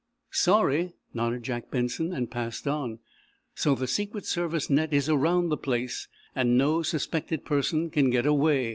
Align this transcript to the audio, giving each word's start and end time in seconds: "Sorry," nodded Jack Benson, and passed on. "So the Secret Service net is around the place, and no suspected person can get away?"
"Sorry," 0.33 0.93
nodded 1.13 1.43
Jack 1.43 1.69
Benson, 1.69 2.11
and 2.11 2.31
passed 2.31 2.67
on. 2.67 2.97
"So 3.53 3.75
the 3.75 3.85
Secret 3.85 4.25
Service 4.25 4.67
net 4.67 4.93
is 4.93 5.07
around 5.07 5.49
the 5.49 5.57
place, 5.57 6.07
and 6.35 6.57
no 6.57 6.81
suspected 6.81 7.45
person 7.45 7.91
can 7.91 8.09
get 8.09 8.25
away?" 8.25 8.69